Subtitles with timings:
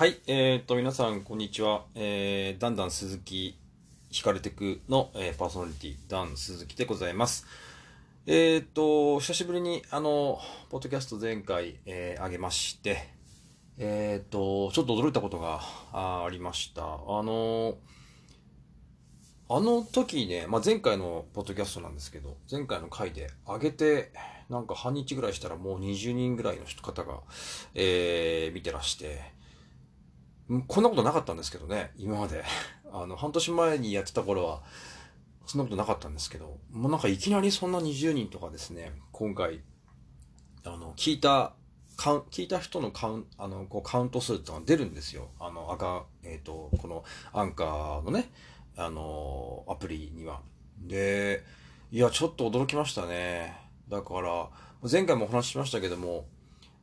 [0.00, 1.84] はい、えー、っと、皆さん、こんにちは。
[1.94, 3.58] えー、だんだん鈴木
[4.08, 7.44] ひかれてくの、えー、パーソナリティ、ダン鈴木でございます。
[8.24, 10.40] えー、っと、久しぶりに、あの、
[10.70, 13.10] ポッドキャスト前回、えー、上げまして、
[13.76, 15.60] えー、っと、ちょっと驚いたことが
[15.92, 16.82] ありました。
[16.82, 16.86] あ
[17.22, 17.76] の、
[19.50, 24.12] あの時ね、まあ、前回のポッドキャストなんですけど、前回の回で上げて、
[24.48, 27.20] なんか半日ぐらいしたらもう20人ぐらいの方が、
[27.74, 29.38] えー、見てらして、
[30.66, 32.42] こんなことなかったんですけどね、今まで。
[32.92, 34.62] あの、半年前にやってた頃は、
[35.46, 39.62] そんなことなかったんですけど、もうなんかいきなりそんな20人とかですね、今回、
[40.64, 41.54] あの、聞いた、
[41.96, 45.28] カウ聞いた人のカウンあのこうカウント数っていうのが出るんですよ。
[45.38, 48.32] あの、赤、えっ、と、このアンカーのね、
[48.76, 50.40] あの、アプリには。
[50.78, 51.44] で、
[51.92, 53.54] いや、ちょっと驚きましたね。
[53.88, 54.48] だから、
[54.90, 56.26] 前回もお話ししましたけども、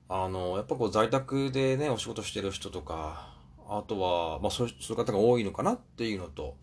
[0.07, 3.36] あの、やっぱこう在宅でね、お仕事してる人とか、
[3.69, 6.55] あとは、まあそういう方が多いのかなっていうのと、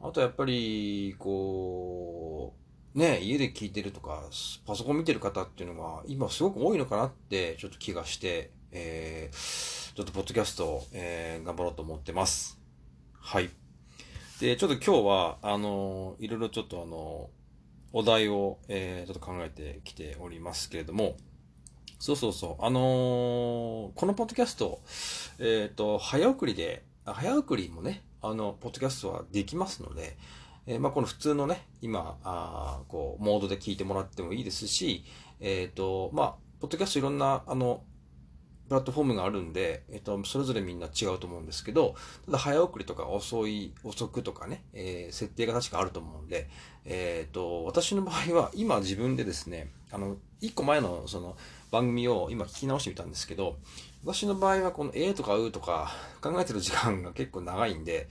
[0.00, 2.54] あとやっぱり、こ
[2.94, 4.22] う、ね、家で聞いてるとか、
[4.66, 12.58] パソコン見てる方っていうのが、今すごく多いのかなって、ちょっと気がして、えー、ちょっとポッドキャスト、えー、頑張ろうと思ってます。
[13.20, 13.50] はい。
[14.40, 17.30] で、ちょっと今日は、あの、いろいろちょっとあの、
[17.92, 21.16] お題を、えー、ちょっと考えてきておりますけれども、
[21.98, 22.82] そうそうそう、あのー
[23.94, 24.80] このポッドキャスト、
[25.38, 30.16] えっ、と、早送りで、早送りもね、あの、ポッドキャストはできますので、
[30.66, 35.04] えーまあ、この普通のね、今、あこう、モードで聞いてもらってもいいですし、
[35.40, 37.82] えっ、と、まあ、ポッドキャストいろんな、あの、
[38.68, 41.94] プラットフォームがあるんで、えっと、それぞれみんな違うと思うんですけど、
[42.26, 46.48] ただ早送りとか遅い、遅くとかね、え設定が確かあると思うんで、
[46.84, 51.36] えっと、私の場合は今自分でですね、あの、一個前のその
[51.76, 53.58] 番組を今聞き直してみたんですけど、
[54.02, 55.90] 私の場合はこのえーとかうとか
[56.22, 58.08] 考えてる時間が結構長いんで、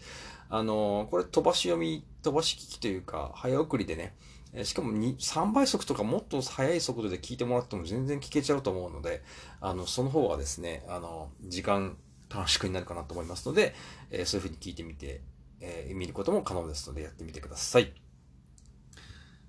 [0.50, 4.16] あの、これ飛ばし読み、飛ばし聞きというか、早送りでね、
[4.64, 9.24] しかも3倍速とかもっと速い速度で聞いてもらっても全然聞けちゃうと思うので、
[9.62, 11.98] あの、その方がですね、あの、時間
[12.30, 13.74] 短縮になるかなと思いますので、
[14.12, 15.22] えーそういうふうに聞いてみて、
[15.60, 17.94] えー見ることも可能ですのでやってみてください。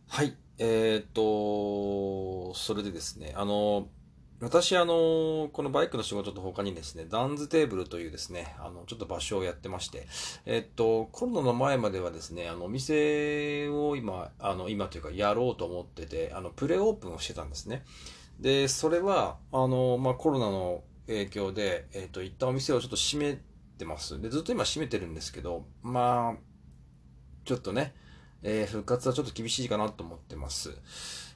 [0.08, 0.36] はい。
[0.58, 3.88] えーっと、それでですね、あの、
[4.38, 10.06] 私、あの、このバイクの仕事と他にですね、ダンズテーブルというですね、あの、ちょっと場所をやってまして、
[10.44, 17.82] えっと、コロナの前まではですね、あの、お店を今、あの、今というかやろうと思ってて、あの、プレオープンをしてたんですね。
[18.38, 23.40] で、それは、あの、まあ、コロナの影響で、えっと、一旦お店をちょっと閉め
[23.78, 24.20] てます。
[24.20, 26.36] で、ずっと今閉めてるんですけど、まあ、
[27.46, 27.94] ちょっとね、
[28.42, 30.70] えー復活はちょっと厳しいかなと思ってます。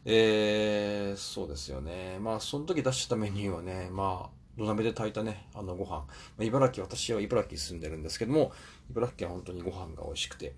[0.04, 2.18] えーそうですよね。
[2.20, 5.98] まあ、その時出したメニューはね、まあ、土鍋で炊いたね、あのご飯。
[5.98, 6.06] ま
[6.40, 8.52] あ、茨城、私は茨城に住んでるんですけども、
[8.90, 10.54] 茨城県は本当にご飯が美味しくて、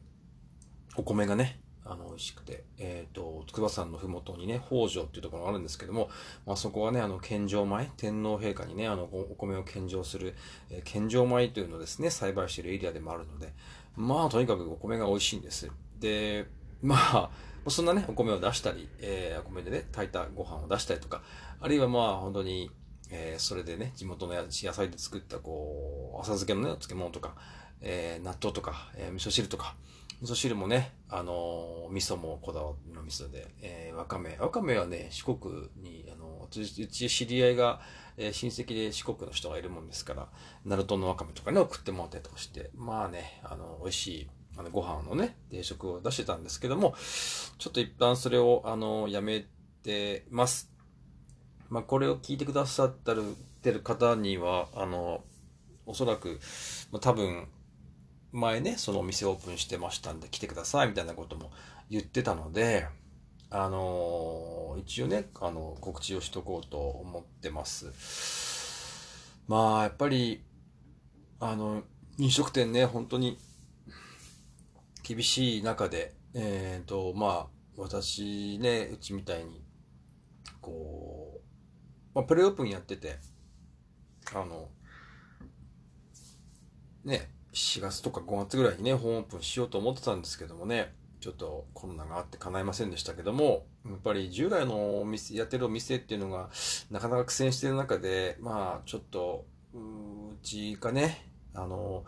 [0.97, 6.09] お米がね、あの、美味しくて、えっ、と、筑波山のふもとにね、北条っていうところがあるんですけども、
[6.47, 10.35] まあ、そこはね、あの、献上米、天皇陛下にね、あの、おお米を献上する、
[10.71, 13.53] えー献上米というのをですね、栽培しているエリアでもあるので、
[13.97, 15.69] まあ、とにかくお米が美味しいんです。
[15.99, 16.47] で、
[16.83, 17.31] まあ、
[17.71, 21.23] そんなね、お米を出したり、えーお米でね、炊いたご飯を出したりとか、
[21.61, 22.71] あるいはまあ、本当に、
[23.11, 27.35] えーそれでね、地元の野菜で作った、こう、浅漬けのね、漬物とか、
[27.81, 29.77] えー納豆とか、えー味噌汁とか、
[30.21, 34.37] 味噌汁もね、あのー味噌もこだわりの味噌で、えーわかめ。
[34.39, 35.39] わかめはね、四国
[35.77, 37.81] に、あのうちうち知り合いが、
[38.17, 40.29] えー親戚で四国の人がいるもんですから、
[40.65, 46.95] ナルトのわかめとかね、送ってもらったりとかして、まあね、あの、美味しい、あの、ご飯のね、定食を出してたんですけども、
[47.59, 49.47] ちょっと一旦それを、あの、やめ
[49.83, 50.71] てます。
[51.69, 53.23] まあ、これを聞いてくださってる
[53.63, 55.23] てる方には、あの、
[55.87, 56.41] おそらく、
[56.91, 57.49] まあ、多分、
[58.33, 61.51] 前ね、そのお店オープンしてましたんで来てくださいみたいなことも
[61.91, 62.87] 言ってたので、
[63.51, 67.93] あの一応ね、あの、告知をしとこうと思ってます。
[69.47, 70.43] まあ、やっぱり、
[71.39, 71.83] あの、
[72.17, 73.37] 飲食店ね、本当に
[75.03, 77.47] 厳しい中で、えっ、と、まあ、
[77.77, 79.63] 私ね、うちみたいに、
[80.61, 81.43] こう、
[82.15, 83.19] まあ、プレオープンやってて、
[84.35, 84.69] あの、
[87.05, 96.51] ね、4月とか5月ぐらいにね、本オープンしようと思ってたんですけどもね、ちょっとコロナがあって叶いませんでしたけども、やっぱり従来のお店、やってるお店っていうのが、
[96.91, 99.45] なかなか苦戦してる中で、まあ、ちょっと、
[99.75, 102.05] ううちがね、あの、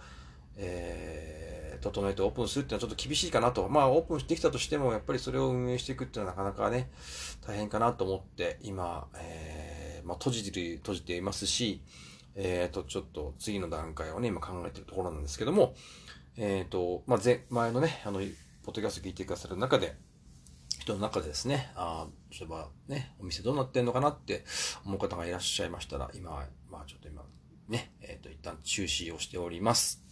[0.56, 3.68] えー整えてオープンするっていうのはちょっと厳しいかなと。
[3.68, 6.90] まあ、オープンしてきたとしても、やっぱりそれを運営していくっていうのはなかなかね、
[7.46, 11.82] 大変かなと思って、今、えーまあ、閉じてる、閉じていますし、
[12.36, 15.74] えっ、と、ちょっと次の段階をね、今考えてるところなんですけども、
[16.36, 18.20] えっ、と、まあ、前、前のね、あの、
[18.64, 19.96] ポッドキャスト聞いてくださる中で、
[20.80, 24.44] 人の中でですね、ああ、例えばね、お店どうなってんのかなって
[24.84, 27.22] 思う方がいらっしゃいましたら、今、まあちょっと今、
[27.68, 30.03] ね、えっ、と、一旦中止をしております。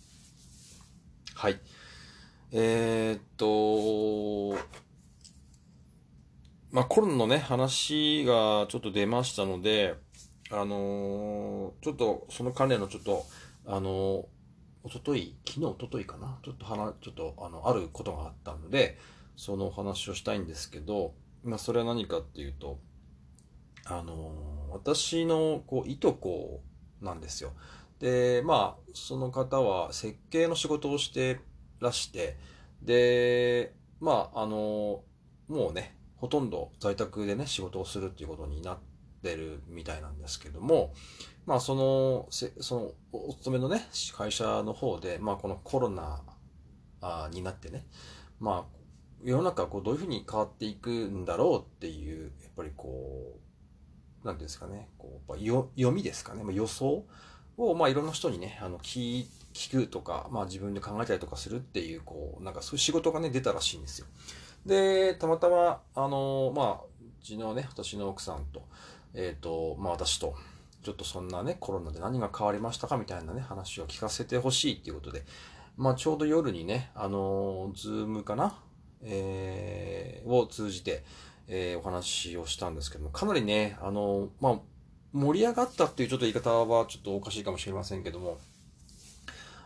[1.34, 1.60] はい。
[2.52, 4.62] えー、っと、
[6.70, 9.94] まあコロナのね、話がちょっと出ましたので、
[10.50, 13.24] あのー、ちょっとその関連のちょっと、
[13.66, 14.26] あのー、
[14.84, 16.38] おととい、昨日、おとといかな？
[16.44, 18.98] ちょっと話、ちょっと、あの、あることがあったので、
[19.36, 21.14] そのお話をしたいんですけど、
[21.44, 22.78] まあ、それは何かっていうと、
[23.84, 26.62] あのー、私の、こう、いとこ
[27.00, 27.52] なんですよ。
[28.02, 31.38] で、まあ、その方は設計の仕事をして
[31.80, 32.36] らして、
[32.82, 35.04] で、まあ、あの、
[35.46, 38.78] もうね、ほとんど在宅でね、仕事をするっていうことになっ
[39.22, 40.92] てるみたいなんですけども、
[41.46, 42.26] まあ、その、
[42.60, 46.22] その、お勤めのね、会社の方で、まあ、このコロナ
[47.30, 47.86] になってね、
[48.40, 48.76] まあ、
[49.22, 53.38] 世の中こうどういうふうに変わっていくんだろうっていう、やっぱりこ
[54.24, 57.06] う、なんていうんですかね、こうやっぱ読みですかね、まあ、予想
[57.56, 64.06] を、まあ、いろんな人にね、あの聞聞くとか、まあ、自分で考えたりとかするっていう、こう、なんかそういう仕事がね、出たらしいんですよ。
[64.66, 68.62] で、たまたま、あの、まあ、うちのね、私の奥さんと、
[69.14, 70.34] えっ、ー、と、まあ、私と、
[70.82, 75.24] ちょっとそんなね、コロナで何が変わりましたかみたいなね、話を聞かせてほしいっていうことで、
[75.76, 78.58] まあ、ちょうど夜にね、あの、ズームかな
[79.04, 81.02] えー、を通じて、
[81.48, 84.58] えー、お話をしたんですけども、かなりね、あの、まあ、
[85.12, 88.38] 盛り上がったっていうちょっと言い方はちょっとおかしいかもしれませんけども、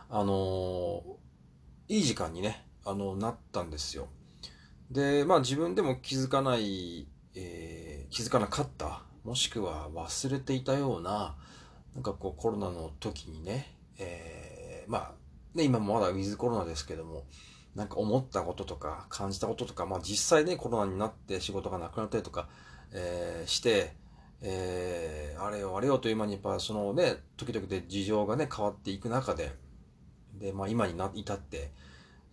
[0.09, 1.03] あの、
[1.87, 4.07] いい時間にね、あの、なったんですよ。
[4.91, 11.35] で、まあ自分でも気づかない、えー、気づかなかった、もしくは忘れていたような、
[11.95, 15.11] なんかこうコロナの時にね、えー、まあ、
[15.53, 17.23] ね、今もまだウィズコロナですけども、
[17.75, 22.47] なんか思ったこととか感じたこととか、まあ実際ね、コロナになって仕事がなくなったりとか、
[22.91, 23.95] えー、して、
[24.41, 29.51] えー、あれよあれよという間にやっぱそのね、時々で事情がね、変わっていく中で、
[30.39, 31.71] で、まあ今にな、至って、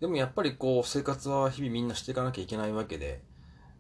[0.01, 3.23] でもやっぱりこう生活は日々みんなしていかなきゃいけないわけで、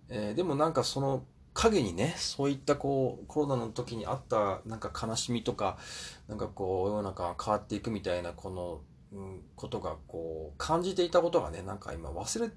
[0.09, 5.79] えー、でもなんかその影にね、そういったこうコロナの時にあったなんか悲しみとか、
[6.29, 8.81] なんかこう世の中が変わっていくみたいなこの
[9.13, 12.51] うんことがこう感じていたことがねなんか今忘れ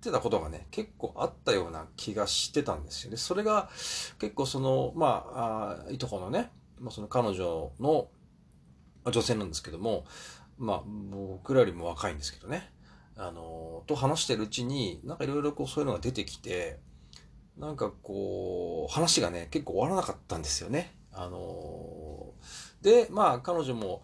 [0.00, 3.16] てたことがね結構あったような気がしてたんですよね。
[3.16, 3.68] それが
[4.18, 8.08] 結構そのまあいとこのね、まあ、その彼女の
[9.10, 10.04] 女性なんですけども
[10.58, 12.70] まあ僕らよりも若いんですけどね。
[13.16, 16.78] あのと話してるうちになんかいろいろこうそういうのが出てきて
[17.58, 20.94] なんかこう話がね結構終わらなかったんですよね。
[21.12, 22.32] あの
[22.80, 24.02] でまあ彼女も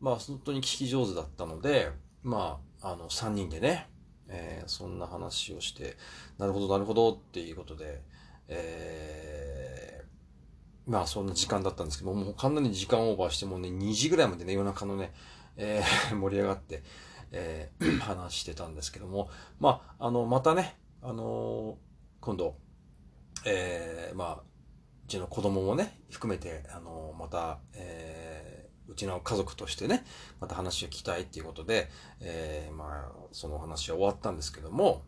[0.00, 1.90] まあ本当に聞き上手だったので、
[2.22, 3.88] まあ、あの、3人でね、
[4.28, 5.96] えー、そんな話をして、
[6.38, 8.02] なるほど、なるほどっていうことで、
[8.48, 15.12] えー、まあそんな時間だったんですけども、もうかなり時間オーバーしてもね、2時ぐらいまでね、夜中のね、
[15.56, 16.82] えー、 盛り上がって、
[17.32, 19.30] えー、 話してたんですけども、
[19.60, 21.76] まあ、あの、またね、あの、
[22.20, 22.56] 今度、
[23.44, 28.27] えー、まあ、うちの子供もね、含めて、あの、また、えー、
[28.88, 30.04] うちの家族としてね、
[30.40, 31.88] また話を聞きたいっていうことで、
[32.20, 35.02] えー、まあ、その話は終わったんですけども、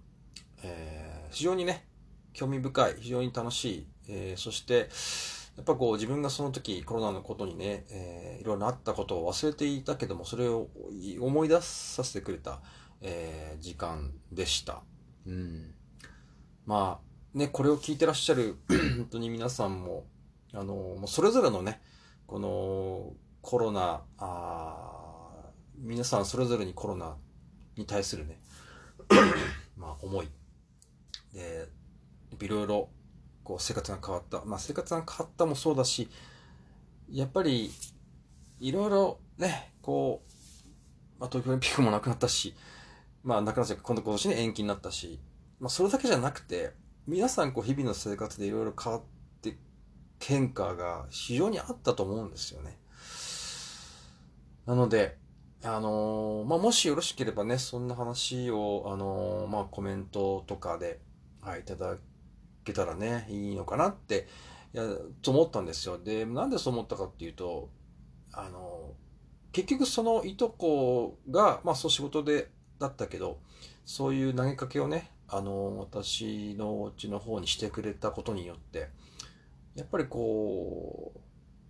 [0.62, 1.86] えー、非常にね、
[2.32, 4.88] 興味深い、非常に楽しい、えー、そして、
[5.56, 10.68] やっぱこう自分がその時コロナのことにね、えー、いろいろあったことを忘れていたけども、それを
[11.20, 12.60] 思い出させてくれた、
[13.02, 14.82] えー、時間でした。
[15.26, 15.74] うん。
[16.66, 20.06] まあ、ね、これを聞いてらっしゃる 本当に皆さんも、
[20.52, 21.80] あの、もうそれぞれのね、
[22.26, 27.16] この、コロナ、あ皆さんそれぞれにコロナ
[27.76, 28.38] に対するね、
[29.76, 30.28] まあ思い。
[31.32, 31.68] で、
[32.38, 32.90] いろいろ
[33.44, 34.44] こう生活が変わった。
[34.44, 36.08] まあ生活が変わったもそうだし、
[37.10, 37.70] やっぱり
[38.60, 42.54] いろいろね、こう、まあ東京オリンピックもなくなったし、
[43.22, 45.18] まあなくなっちゃう今度今年ね延期になったし、
[45.58, 46.72] まあそれだけじゃなくて、
[47.06, 49.02] 皆さんこう日々の生活でいろいろ変わっ
[49.40, 49.56] て
[50.20, 52.79] 変化が非常にあったと思うんですよね。
[54.66, 55.18] なので、
[55.62, 61.00] あのー、まあ、もしよろしければね、そんな話を、あのー、まあ、コメントとかで、
[61.42, 61.96] はい、いただ
[62.64, 64.26] けたらね、いいのかなって、
[64.72, 64.84] いや、
[65.22, 65.98] と思ったんですよ。
[65.98, 67.68] で、なんでそう思ったかっていうと、
[68.32, 73.38] あのー、結局そのいとこが、まあ、そう仕事で、だったけど、
[73.84, 78.88] そういう投げかけをね、あの私のうちの方にしてくれたことによって、
[79.76, 81.20] やっぱりこう、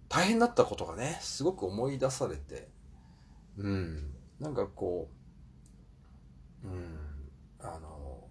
[0.08, 2.68] 大変だったことがね、すごく思い出されて、
[3.60, 5.10] うん、なんかこ
[6.64, 6.98] う、うん、
[7.58, 8.26] あの、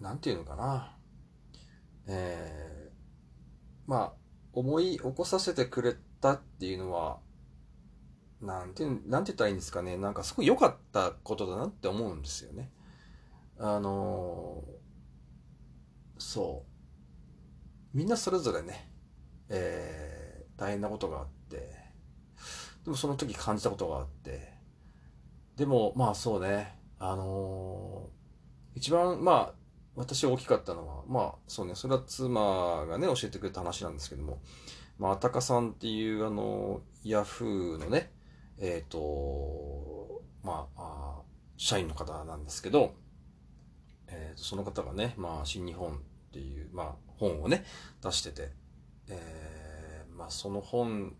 [0.00, 0.96] なんていうのかな、
[2.06, 4.12] えー、まあ、
[4.54, 7.18] 思い起こさせてくれたっていうのは、
[8.40, 9.98] なんて、なんて言ったらいいんですかね。
[9.98, 12.70] なんかすごい良かったことだなって思うんですよね。
[13.58, 14.64] あの、
[16.18, 16.64] そ
[17.94, 17.96] う。
[17.96, 18.90] みんなそれぞれね、
[19.50, 21.35] えー、大変なことがあって、
[22.86, 24.54] でもその時感じたことがあって、
[25.56, 29.54] でもまあそうね、あのー、一番まあ
[29.96, 34.40] 私大きかったのは、まあそうね、それは妻がね、教えてくれた話なんですけども、
[34.98, 38.12] まあ、あたかさんっていうあの、ヤフーのね、
[38.58, 41.22] えっ、ー、と、まあ
[41.56, 42.94] 社員の方なんですけど、
[44.08, 45.98] えー、その方がね、まあ、新日本っ
[46.32, 47.64] ていう、まあ、本をね、
[48.02, 48.50] 出してて、
[49.08, 51.16] えー、まあ、その本、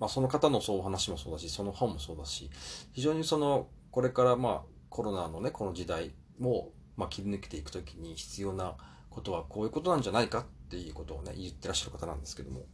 [0.00, 2.50] まあ、その方のそう話もそうだし、その本もそうだし、
[2.92, 8.76] 非常にその、これからまあ、コロナのね、この時代も、まあ、切り抜けていくときに必要な
[9.10, 12.66] ことはこういうことなんじゃないかっていうことをね、言ってらっしゃる方なんですけども、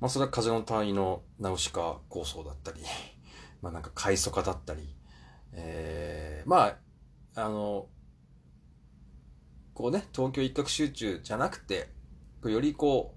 [0.00, 2.80] まあ、それは風の単位のナウシカ構想だったり、
[3.62, 4.94] まあ、なんか快速化だったり、
[5.52, 6.78] えー、まあ、
[7.34, 7.88] あの、
[9.74, 11.90] こうね、東京一極集中じゃなくて、
[12.44, 13.14] よりこ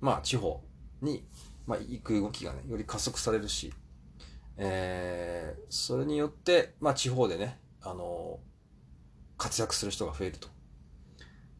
[0.00, 0.62] う、まあ地方
[1.02, 1.26] に、
[1.70, 3.72] まあ行く動きがね、より加速されるし、
[4.56, 8.40] えー、それによって、まあ地方でね、あの、
[9.38, 10.48] 活躍する人が増えると。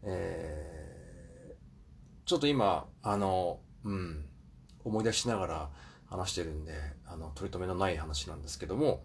[0.03, 4.27] えー、ちょっと今、あの、うん、
[4.83, 5.71] 思い出しながら
[6.07, 6.75] 話してるんで、
[7.07, 9.05] あの、取り留めのない話なんですけども、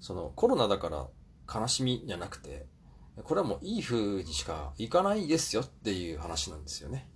[0.00, 1.06] そのコロナだから
[1.54, 2.66] 悲しみじゃなくて、
[3.24, 7.11] これはもういい風にしかいかないですよっていう話なんですよね。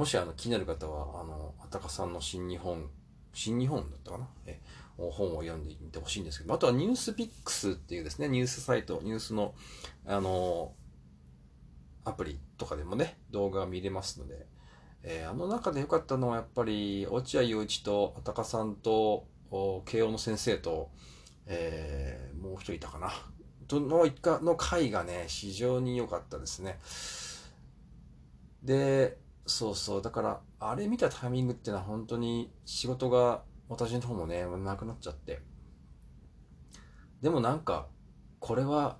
[0.00, 2.88] もしあの気になる方は、あの、あたかさんの新日本、
[3.34, 4.28] 新日本だったかな？
[4.46, 4.58] え
[4.96, 9.54] 本を読んでみてほしいんですけど、あとはニュースピックスっていうですね、ニュースサイト、ニュースの、
[10.06, 10.72] あの、
[12.06, 14.46] アプリとかでもね、動画が見れますので、
[15.02, 19.26] えー、あの中で良かったのはやっぱり、落合陽一とあたかさんと、
[19.84, 20.88] 慶応の先生と、
[21.44, 23.12] えー、もう一人いたかな？
[23.68, 26.78] との一回の回がね、非常に良かったですね。
[28.62, 30.02] で、そうそう。
[30.02, 35.42] だから、あれ見たタイミングっていうのは本当に仕事が私の方もね、なくなっちゃって。
[37.22, 37.88] でもなんか、
[38.38, 38.98] これは、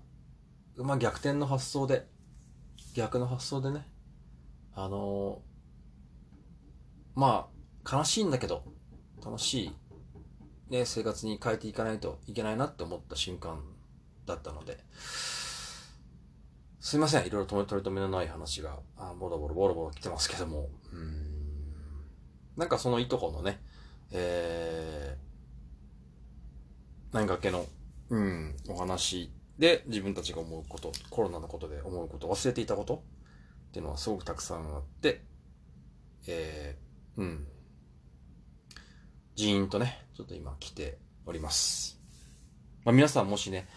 [0.76, 2.06] まあ逆転の発想で、
[2.94, 3.87] 逆の発想でね、
[4.75, 7.49] あのー、ま
[7.85, 8.64] あ、悲しいんだけど、
[9.25, 9.73] 楽しい
[10.70, 13.61] ね、生活に変えていかないといけないなって思った瞬間
[14.25, 14.78] だったので、
[16.80, 17.26] すいません。
[17.26, 21.30] いろいろ取り留めのない話が、あボロボロボロボロ来てますけども、うん。
[22.56, 23.60] なんかそのいとこのね、
[24.12, 27.66] えー、何かけの、
[28.08, 33.02] うん、お話で自分たちが思うこと、コロナのことで思うこと、忘れていたこと
[33.68, 35.20] っていうのはすごくたくさんあって、
[36.26, 37.46] えー、うん。
[39.37, 40.96] ジーンとね、ちょっと今来て
[41.26, 42.00] おります。
[42.84, 43.68] まあ皆さんもしね、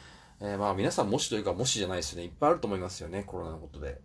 [0.44, 2.26] えー、まあ皆さんもしというかもしじゃないですよね。
[2.26, 3.24] いっぱいあると思いますよね。
[3.24, 4.02] コロナのことで。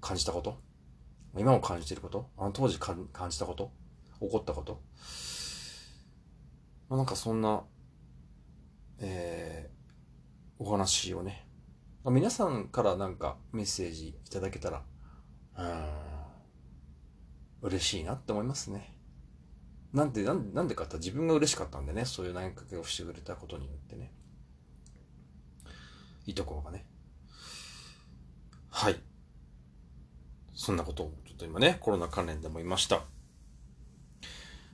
[0.00, 0.56] 感じたこと
[1.36, 3.72] 今も感じていることあの当時感じたこと
[4.20, 4.80] 起こったこと
[6.88, 7.64] まあなんかそんな、
[9.00, 11.46] えー、お話をね。
[12.04, 14.82] まあ、皆さんからなんかメッセージいただけたら、
[15.58, 15.84] うん、
[17.62, 18.94] 嬉しいなって思いますね。
[19.92, 24.12] なんで、なんで、かって自分が嬉しかったんでね、そういう投げかけをしてくれたことによってね。
[26.28, 26.84] いいところがね。
[28.68, 28.96] はい。
[30.52, 33.00] そんなことをちょっと今ね、コロナ関連でも言いました。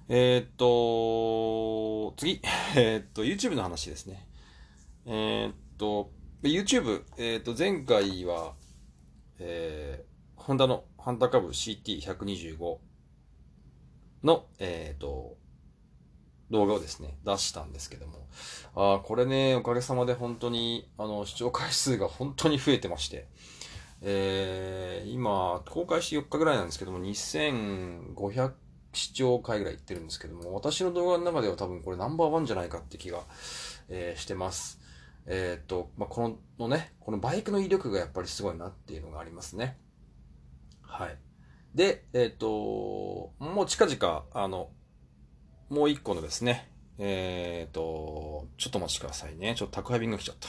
[0.08, 2.40] えー、っと、次。
[2.76, 4.26] えー、っと、YouTube の話ですね。
[5.06, 6.10] えー、っと、
[6.42, 8.54] YouTube、えっと、前回は、
[9.38, 12.78] えー、ホンダのハンター株 CT125
[14.24, 15.36] の、えっ、と、
[16.54, 18.28] 動画をですね、出したんですけども、
[18.76, 23.26] あこれね、おかげさまで本当に、あの、視聴回数が本当に増えてまして、
[24.02, 28.52] えー、今、公開して4日ぐらいなんですけども、2500
[28.92, 33.20] 視聴回ぐらいいってるんですけども、私の動画の中では多分これナンバーワンじゃないかって気が、
[33.88, 34.80] えー、してます。
[35.26, 39.78] えっ、と、まあ、このね、このバイクの威力がやっぱりすごいなっていうのがありますね。
[40.82, 41.18] はい。
[41.74, 44.68] で、えっ、と、もう近々、あの、
[45.68, 46.68] もう一個のですね、
[46.98, 49.54] えっ、ー、と、ちょっとお待ちくださいね。
[49.56, 50.48] ちょっと宅配便が来ちゃった。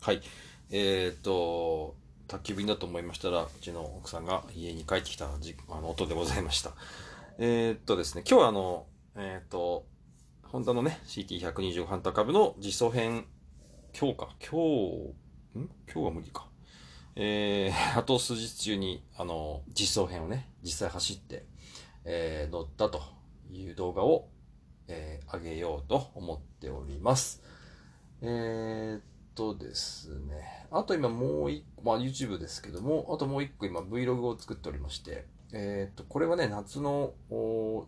[0.00, 0.22] はい。
[0.70, 1.96] えっ、ー、と、
[2.26, 6.72] 宅急便だと思いましたら、うちの奥さんが家に帰ってきたじあの音でございました。
[7.38, 9.86] えー、とですね、今日はあの、えー、っと、
[10.44, 13.26] ホンダのね、CT120 ハンター株の実装編、
[13.98, 15.70] 今日か、今日、ん？
[15.92, 16.48] 今日は無理か。
[17.16, 21.44] えー、あと数日中に、あの、実装編をね、実際走って、
[22.04, 23.02] えー、乗ったと
[23.50, 24.28] いう動画を、
[24.88, 27.42] えー、上げようと思っております。
[28.20, 29.02] えー、っ
[29.34, 37.86] とですね、あと今もう一個、まあ YouTube ですけども、あともう一個今 Vlog を作っておりまして、えー、っと、これはね、夏の、お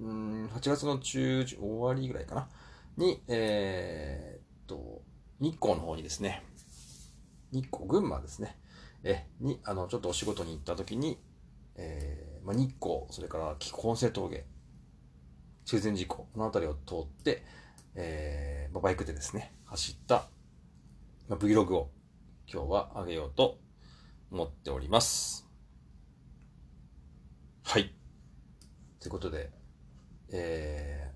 [0.00, 2.48] うん、8月の中旬、終わりぐらいかな、
[2.96, 5.02] に、えー、っと、
[5.40, 6.42] 日光の方にですね、
[7.52, 8.56] 日光、群馬ですね、
[9.04, 11.18] え、に、あの、ちょっとお仕事に行った時に、
[11.76, 14.44] えー、まあ、日光、それから木根性峠、
[15.66, 17.44] 中禅寺湖、この辺りを通って、
[17.94, 20.26] えー、バイクでですね、走った、
[21.28, 21.92] まあ、Vlog を
[22.52, 23.60] 今日は上げようと
[24.32, 25.48] 思っております。
[27.62, 27.94] はい。
[28.98, 29.52] ということで、
[30.32, 31.08] え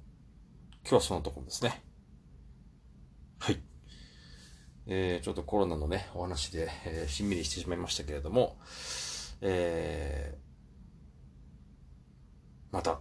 [0.85, 1.83] ー、今日はそのところですね。
[3.41, 3.61] はい。
[4.87, 8.57] えー、ちょっとコロナのね、お話で、えー、しんみりしてしまいましたけれども、
[9.41, 10.44] えー、
[12.75, 12.99] また、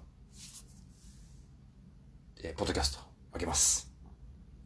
[2.43, 2.99] えー、ポッドキャスト
[3.31, 3.91] あげます。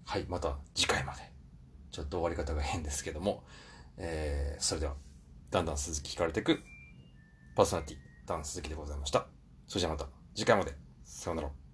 [0.03, 1.21] はい、また次回まで。
[1.91, 3.45] ちょっと終わり方が変ですけども、
[3.95, 4.95] えー、それでは、
[5.49, 6.59] だんだん鈴木聞かれていく、
[7.55, 7.97] パーソナリティ、
[8.27, 9.27] ダン鈴木でございました。
[9.65, 10.73] それじゃまた次回まで。
[11.05, 11.66] さようなら。